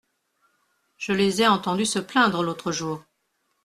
Je 0.97 1.11
les 1.13 1.43
ai 1.43 1.47
entendus 1.47 1.85
se 1.85 1.99
plaindre 1.99 2.41
l’autre 2.41 2.71
jour. 2.71 3.03